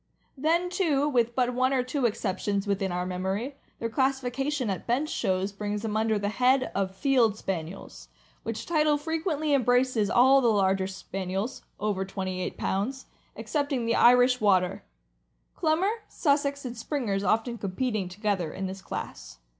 Then, 0.35 0.71
too, 0.71 1.07
with 1.07 1.35
but 1.35 1.53
one 1.53 1.73
or 1.73 1.83
two 1.83 2.07
exceptions, 2.07 2.65
within 2.65 2.91
our 2.91 3.05
memory, 3.05 3.57
their 3.77 3.87
classification 3.87 4.67
at 4.71 4.87
bench 4.87 5.09
shows 5.09 5.51
brings 5.51 5.83
them 5.83 5.95
under 5.95 6.17
the 6.17 6.27
head 6.29 6.71
of 6.73 6.89
l' 6.89 6.93
Field 6.95 7.37
Spaniels," 7.37 8.07
which 8.41 8.65
title 8.65 8.97
frequently 8.97 9.53
embraces 9.53 10.09
all 10.09 10.41
the 10.41 10.47
larger 10.47 10.87
Spaniels 10.87 11.61
(over 11.79 12.03
twenty 12.03 12.41
eight 12.41 12.57
pounds) 12.57 13.05
excepting 13.35 13.85
the 13.85 13.93
Irish 13.93 14.41
Water; 14.41 14.81
Clumber, 15.55 15.91
Sussex, 16.07 16.65
and 16.65 16.75
Springers 16.75 17.23
often 17.23 17.59
competing 17.59 18.09
together 18.09 18.51
in 18.51 18.65
this 18.65 18.81
class. 18.81 19.37